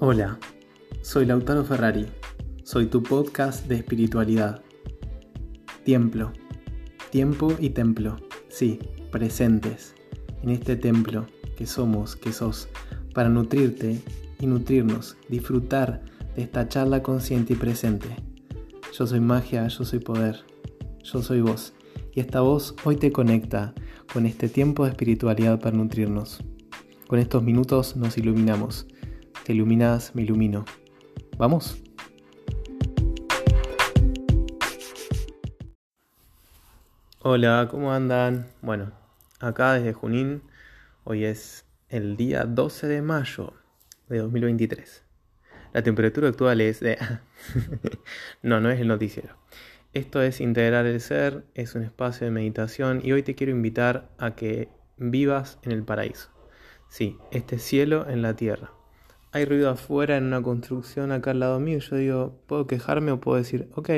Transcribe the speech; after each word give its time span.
Hola, 0.00 0.38
soy 1.02 1.26
Lautaro 1.26 1.64
Ferrari, 1.64 2.06
soy 2.62 2.86
tu 2.86 3.02
podcast 3.02 3.66
de 3.66 3.74
espiritualidad. 3.74 4.62
Templo, 5.84 6.32
tiempo 7.10 7.52
y 7.58 7.70
templo, 7.70 8.16
sí, 8.48 8.78
presentes. 9.10 9.96
En 10.44 10.50
este 10.50 10.76
templo 10.76 11.26
que 11.56 11.66
somos, 11.66 12.14
que 12.14 12.32
sos, 12.32 12.68
para 13.12 13.28
nutrirte 13.28 14.00
y 14.38 14.46
nutrirnos, 14.46 15.16
disfrutar 15.28 16.04
de 16.36 16.42
esta 16.42 16.68
charla 16.68 17.02
consciente 17.02 17.54
y 17.54 17.56
presente. 17.56 18.06
Yo 18.96 19.04
soy 19.04 19.18
magia, 19.18 19.66
yo 19.66 19.84
soy 19.84 19.98
poder, 19.98 20.44
yo 21.02 21.22
soy 21.22 21.40
vos, 21.40 21.72
y 22.14 22.20
esta 22.20 22.40
voz 22.40 22.76
hoy 22.84 22.94
te 22.94 23.10
conecta 23.10 23.74
con 24.12 24.26
este 24.26 24.48
tiempo 24.48 24.84
de 24.84 24.90
espiritualidad 24.90 25.58
para 25.58 25.76
nutrirnos. 25.76 26.38
Con 27.08 27.18
estos 27.18 27.42
minutos 27.42 27.96
nos 27.96 28.16
iluminamos 28.16 28.86
te 29.48 29.54
iluminas, 29.54 30.14
me 30.14 30.20
ilumino. 30.24 30.66
¿Vamos? 31.38 31.82
Hola, 37.20 37.66
¿cómo 37.70 37.90
andan? 37.90 38.48
Bueno, 38.60 38.92
acá 39.40 39.72
desde 39.72 39.94
Junín, 39.94 40.42
hoy 41.04 41.24
es 41.24 41.64
el 41.88 42.18
día 42.18 42.44
12 42.44 42.88
de 42.88 43.00
mayo 43.00 43.54
de 44.10 44.18
2023. 44.18 45.02
La 45.72 45.82
temperatura 45.82 46.28
actual 46.28 46.60
es 46.60 46.80
de... 46.80 46.98
no, 48.42 48.60
no 48.60 48.70
es 48.70 48.78
el 48.78 48.88
noticiero. 48.88 49.34
Esto 49.94 50.20
es 50.20 50.42
Integrar 50.42 50.84
el 50.84 51.00
Ser, 51.00 51.46
es 51.54 51.74
un 51.74 51.84
espacio 51.84 52.26
de 52.26 52.32
meditación 52.32 53.00
y 53.02 53.12
hoy 53.12 53.22
te 53.22 53.34
quiero 53.34 53.52
invitar 53.52 54.10
a 54.18 54.34
que 54.36 54.68
vivas 54.98 55.58
en 55.62 55.72
el 55.72 55.84
paraíso. 55.84 56.28
Sí, 56.90 57.16
este 57.30 57.58
cielo 57.58 58.06
en 58.10 58.20
la 58.20 58.36
tierra 58.36 58.72
hay 59.32 59.44
ruido 59.44 59.70
afuera 59.70 60.16
en 60.16 60.24
una 60.24 60.42
construcción 60.42 61.12
acá 61.12 61.32
al 61.32 61.40
lado 61.40 61.60
mío. 61.60 61.78
Yo 61.78 61.96
digo, 61.96 62.40
¿puedo 62.46 62.66
quejarme 62.66 63.12
o 63.12 63.20
puedo 63.20 63.36
decir, 63.36 63.70
ok, 63.74 63.90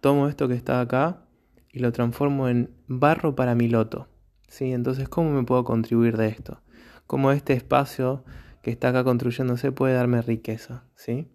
tomo 0.00 0.28
esto 0.28 0.48
que 0.48 0.54
está 0.54 0.80
acá 0.80 1.24
y 1.72 1.80
lo 1.80 1.92
transformo 1.92 2.48
en 2.48 2.70
barro 2.86 3.34
para 3.34 3.54
mi 3.54 3.68
loto? 3.68 4.08
¿Sí? 4.48 4.72
Entonces, 4.72 5.08
¿cómo 5.08 5.30
me 5.30 5.44
puedo 5.44 5.64
contribuir 5.64 6.16
de 6.16 6.28
esto? 6.28 6.62
¿Cómo 7.06 7.30
este 7.32 7.52
espacio 7.52 8.24
que 8.62 8.70
está 8.70 8.88
acá 8.88 9.04
construyéndose 9.04 9.72
puede 9.72 9.94
darme 9.94 10.22
riqueza? 10.22 10.84
¿Sí? 10.94 11.28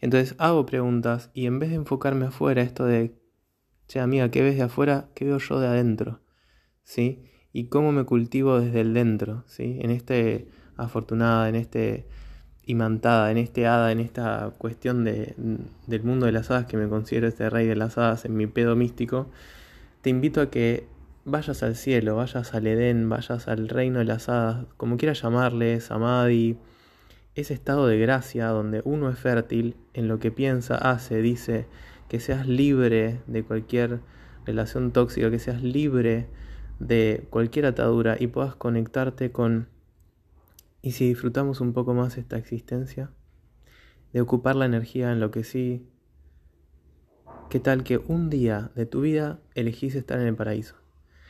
Entonces 0.00 0.34
hago 0.38 0.66
preguntas 0.66 1.30
y 1.32 1.46
en 1.46 1.60
vez 1.60 1.70
de 1.70 1.76
enfocarme 1.76 2.26
afuera, 2.26 2.62
esto 2.62 2.84
de, 2.84 3.14
che 3.86 4.00
amiga, 4.00 4.30
¿qué 4.30 4.42
ves 4.42 4.56
de 4.56 4.62
afuera? 4.62 5.08
¿Qué 5.14 5.24
veo 5.24 5.38
yo 5.38 5.60
de 5.60 5.68
adentro? 5.68 6.20
¿Sí? 6.82 7.24
Y 7.52 7.68
cómo 7.68 7.92
me 7.92 8.04
cultivo 8.04 8.58
desde 8.58 8.80
el 8.80 8.94
dentro, 8.94 9.44
¿sí? 9.46 9.78
En 9.80 9.90
este 9.90 10.48
afortunada, 10.76 11.48
en 11.48 11.54
este 11.54 12.08
imantada 12.66 13.30
en 13.30 13.38
este 13.38 13.66
hada, 13.66 13.92
en 13.92 14.00
esta 14.00 14.52
cuestión 14.58 15.04
de, 15.04 15.34
del 15.86 16.02
mundo 16.02 16.26
de 16.26 16.32
las 16.32 16.50
hadas, 16.50 16.66
que 16.66 16.76
me 16.76 16.88
considero 16.88 17.26
este 17.26 17.50
rey 17.50 17.66
de 17.66 17.76
las 17.76 17.98
hadas 17.98 18.24
en 18.24 18.36
mi 18.36 18.46
pedo 18.46 18.76
místico, 18.76 19.28
te 20.00 20.10
invito 20.10 20.40
a 20.40 20.50
que 20.50 20.86
vayas 21.24 21.62
al 21.62 21.76
cielo, 21.76 22.16
vayas 22.16 22.54
al 22.54 22.66
Edén, 22.66 23.08
vayas 23.08 23.48
al 23.48 23.68
reino 23.68 24.00
de 24.00 24.04
las 24.04 24.28
hadas, 24.28 24.66
como 24.76 24.96
quieras 24.96 25.22
llamarle, 25.22 25.80
Samadhi, 25.80 26.56
ese 27.34 27.54
estado 27.54 27.86
de 27.86 27.98
gracia 27.98 28.48
donde 28.48 28.82
uno 28.84 29.08
es 29.08 29.18
fértil 29.18 29.76
en 29.94 30.08
lo 30.08 30.18
que 30.18 30.30
piensa, 30.30 30.76
hace, 30.76 31.22
dice, 31.22 31.66
que 32.08 32.20
seas 32.20 32.46
libre 32.46 33.20
de 33.26 33.42
cualquier 33.42 34.00
relación 34.44 34.92
tóxica, 34.92 35.30
que 35.30 35.38
seas 35.38 35.62
libre 35.62 36.26
de 36.78 37.24
cualquier 37.30 37.66
atadura 37.66 38.16
y 38.18 38.26
puedas 38.26 38.54
conectarte 38.54 39.30
con 39.30 39.68
¿Y 40.84 40.92
si 40.92 41.06
disfrutamos 41.06 41.60
un 41.60 41.72
poco 41.72 41.94
más 41.94 42.18
esta 42.18 42.36
existencia? 42.36 43.12
De 44.12 44.20
ocupar 44.20 44.56
la 44.56 44.64
energía 44.64 45.12
en 45.12 45.20
lo 45.20 45.30
que 45.30 45.44
sí. 45.44 45.86
¿Qué 47.50 47.60
tal 47.60 47.84
que 47.84 47.98
un 47.98 48.30
día 48.30 48.72
de 48.74 48.84
tu 48.84 49.02
vida 49.02 49.38
elegís 49.54 49.94
estar 49.94 50.20
en 50.20 50.26
el 50.26 50.34
paraíso? 50.34 50.74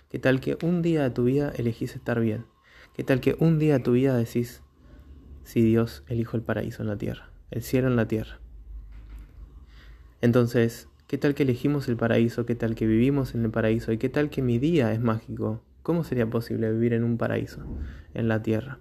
¿Qué 0.08 0.18
tal 0.18 0.40
que 0.40 0.56
un 0.62 0.80
día 0.80 1.02
de 1.02 1.10
tu 1.10 1.24
vida 1.24 1.52
elegís 1.54 1.94
estar 1.94 2.18
bien? 2.18 2.46
¿Qué 2.94 3.04
tal 3.04 3.20
que 3.20 3.36
un 3.40 3.58
día 3.58 3.74
de 3.74 3.84
tu 3.84 3.92
vida 3.92 4.16
decís, 4.16 4.62
si 5.44 5.60
Dios 5.60 6.02
elijo 6.06 6.38
el 6.38 6.42
paraíso 6.42 6.82
en 6.82 6.88
la 6.88 6.96
tierra, 6.96 7.30
el 7.50 7.62
cielo 7.62 7.88
en 7.88 7.96
la 7.96 8.08
tierra? 8.08 8.40
Entonces, 10.22 10.88
¿qué 11.06 11.18
tal 11.18 11.34
que 11.34 11.42
elegimos 11.42 11.88
el 11.88 11.98
paraíso? 11.98 12.46
¿Qué 12.46 12.54
tal 12.54 12.74
que 12.74 12.86
vivimos 12.86 13.34
en 13.34 13.44
el 13.44 13.50
paraíso? 13.50 13.92
¿Y 13.92 13.98
qué 13.98 14.08
tal 14.08 14.30
que 14.30 14.40
mi 14.40 14.58
día 14.58 14.94
es 14.94 15.00
mágico? 15.00 15.62
¿Cómo 15.82 16.04
sería 16.04 16.30
posible 16.30 16.72
vivir 16.72 16.94
en 16.94 17.04
un 17.04 17.18
paraíso, 17.18 17.62
en 18.14 18.28
la 18.28 18.42
tierra? 18.42 18.80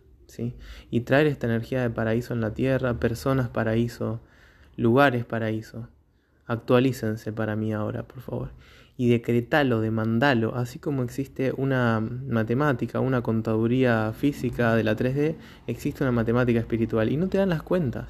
Y 0.89 1.01
traer 1.01 1.27
esta 1.27 1.47
energía 1.47 1.81
de 1.81 1.89
paraíso 1.89 2.33
en 2.33 2.41
la 2.41 2.53
tierra, 2.53 2.99
personas 2.99 3.49
paraíso, 3.49 4.19
lugares 4.77 5.25
paraíso. 5.25 5.87
Actualícense 6.47 7.31
para 7.31 7.55
mí 7.55 7.73
ahora, 7.73 8.03
por 8.03 8.21
favor. 8.21 8.51
Y 8.97 9.09
decretalo, 9.09 9.81
demandalo, 9.81 10.55
así 10.55 10.77
como 10.77 11.03
existe 11.03 11.53
una 11.55 11.99
matemática, 11.99 12.99
una 12.99 13.21
contaduría 13.21 14.13
física 14.13 14.75
de 14.75 14.83
la 14.83 14.95
3D, 14.95 15.35
existe 15.67 16.03
una 16.03 16.11
matemática 16.11 16.59
espiritual. 16.59 17.11
Y 17.11 17.17
no 17.17 17.27
te 17.27 17.37
dan 17.37 17.49
las 17.49 17.63
cuentas, 17.63 18.09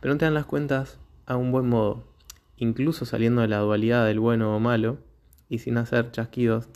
pero 0.00 0.12
no 0.12 0.18
te 0.18 0.24
dan 0.24 0.34
las 0.34 0.46
cuentas 0.46 0.98
a 1.26 1.36
un 1.36 1.52
buen 1.52 1.68
modo. 1.68 2.04
Incluso 2.56 3.04
saliendo 3.04 3.42
de 3.42 3.48
la 3.48 3.58
dualidad 3.58 4.06
del 4.06 4.20
bueno 4.20 4.54
o 4.54 4.60
malo, 4.60 4.98
y 5.48 5.58
sin 5.58 5.78
hacer 5.78 6.10
chasquidos 6.10 6.68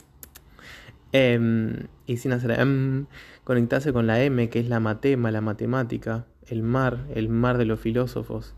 Em, 1.12 1.88
y 2.06 2.18
sin 2.18 2.32
hacer 2.32 2.52
em, 2.52 3.06
conectarse 3.44 3.92
con 3.92 4.06
la 4.06 4.22
M, 4.22 4.48
que 4.48 4.60
es 4.60 4.68
la 4.68 4.80
matema, 4.80 5.30
la 5.30 5.40
matemática, 5.40 6.26
el 6.46 6.62
mar, 6.62 7.06
el 7.14 7.28
mar 7.28 7.58
de 7.58 7.64
los 7.64 7.80
filósofos. 7.80 8.54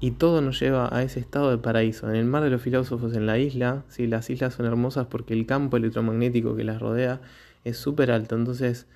Y 0.00 0.12
todo 0.12 0.40
nos 0.40 0.58
lleva 0.58 0.88
a 0.94 1.02
ese 1.02 1.20
estado 1.20 1.50
de 1.50 1.58
paraíso. 1.58 2.08
En 2.10 2.16
el 2.16 2.24
mar 2.24 2.42
de 2.42 2.50
los 2.50 2.62
filósofos, 2.62 3.14
en 3.14 3.26
la 3.26 3.38
isla, 3.38 3.84
sí, 3.88 4.06
las 4.06 4.30
islas 4.30 4.54
son 4.54 4.66
hermosas 4.66 5.06
porque 5.06 5.34
el 5.34 5.46
campo 5.46 5.76
electromagnético 5.76 6.56
que 6.56 6.64
las 6.64 6.80
rodea 6.80 7.20
es 7.64 7.76
súper 7.76 8.10
alto. 8.10 8.36
Entonces, 8.36 8.88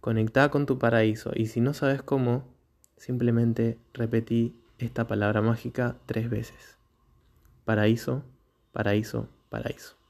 conecta 0.00 0.48
con 0.50 0.64
tu 0.66 0.78
paraíso. 0.78 1.32
Y 1.34 1.46
si 1.46 1.60
no 1.60 1.74
sabes 1.74 2.02
cómo, 2.02 2.44
simplemente 2.96 3.78
repetí 3.92 4.56
esta 4.78 5.06
palabra 5.06 5.42
mágica 5.42 5.96
tres 6.06 6.30
veces. 6.30 6.78
Paraíso, 7.64 8.24
paraíso, 8.72 9.28
paraíso. 9.50 10.03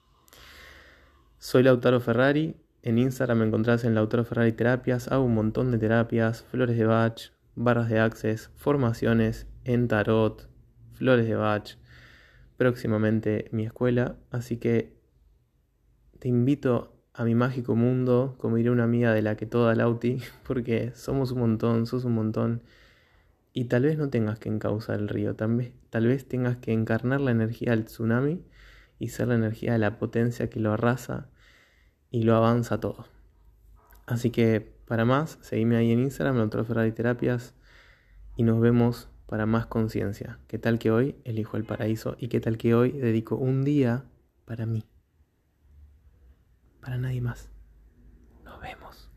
Soy 1.44 1.62
Lautaro 1.62 2.00
Ferrari. 2.00 2.56
En 2.82 2.96
Instagram 2.96 3.40
me 3.40 3.44
encontrás 3.44 3.84
en 3.84 3.94
Lautaro 3.94 4.24
Ferrari 4.24 4.52
Terapias. 4.52 5.08
Hago 5.08 5.24
un 5.24 5.34
montón 5.34 5.70
de 5.70 5.76
terapias, 5.76 6.42
flores 6.42 6.78
de 6.78 6.86
Bach, 6.86 7.32
barras 7.54 7.90
de 7.90 8.00
access, 8.00 8.50
formaciones 8.56 9.46
en 9.64 9.86
tarot, 9.86 10.48
flores 10.94 11.28
de 11.28 11.34
Bach. 11.34 11.76
Próximamente 12.56 13.50
mi 13.52 13.66
escuela. 13.66 14.16
Así 14.30 14.56
que 14.56 14.96
te 16.18 16.28
invito 16.28 16.96
a 17.12 17.24
mi 17.24 17.34
mágico 17.34 17.76
mundo, 17.76 18.36
como 18.38 18.56
diré 18.56 18.70
una 18.70 18.84
amiga 18.84 19.12
de 19.12 19.20
la 19.20 19.36
que 19.36 19.44
toda 19.44 19.74
Lauti, 19.74 20.22
porque 20.48 20.92
somos 20.94 21.30
un 21.30 21.40
montón, 21.40 21.84
sos 21.84 22.04
un 22.06 22.14
montón. 22.14 22.62
Y 23.52 23.66
tal 23.66 23.82
vez 23.82 23.98
no 23.98 24.08
tengas 24.08 24.38
que 24.38 24.48
encauzar 24.48 24.98
el 24.98 25.10
río, 25.10 25.36
tal 25.36 25.56
vez, 25.56 25.74
tal 25.90 26.06
vez 26.06 26.26
tengas 26.26 26.56
que 26.56 26.72
encarnar 26.72 27.20
la 27.20 27.32
energía 27.32 27.72
del 27.72 27.84
tsunami 27.84 28.42
y 28.98 29.08
ser 29.08 29.28
la 29.28 29.34
energía 29.34 29.74
de 29.74 29.78
la 29.78 29.98
potencia 29.98 30.48
que 30.48 30.58
lo 30.58 30.72
arrasa 30.72 31.28
y 32.14 32.22
lo 32.22 32.36
avanza 32.36 32.78
todo. 32.78 33.06
Así 34.06 34.30
que 34.30 34.60
para 34.86 35.04
más, 35.04 35.36
seguime 35.40 35.74
ahí 35.74 35.90
en 35.90 35.98
Instagram, 35.98 36.36
Lautaro 36.36 36.64
Ferrari 36.64 36.92
Terapias, 36.92 37.56
y 38.36 38.44
nos 38.44 38.60
vemos 38.60 39.08
para 39.26 39.46
más 39.46 39.66
conciencia. 39.66 40.38
¿Qué 40.46 40.60
tal 40.60 40.78
que 40.78 40.92
hoy 40.92 41.16
elijo 41.24 41.56
el 41.56 41.64
paraíso? 41.64 42.14
¿Y 42.20 42.28
qué 42.28 42.38
tal 42.38 42.56
que 42.56 42.72
hoy 42.72 42.92
dedico 42.92 43.34
un 43.34 43.64
día 43.64 44.04
para 44.44 44.64
mí? 44.64 44.84
Para 46.80 46.98
nadie 46.98 47.20
más. 47.20 47.50
Nos 48.44 48.60
vemos. 48.60 49.10